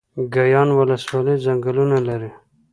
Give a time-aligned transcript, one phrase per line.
[0.33, 2.31] ګیان ولسوالۍ ځنګلونه لري؟